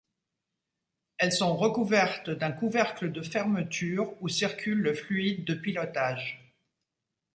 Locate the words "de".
3.11-3.21, 5.45-5.53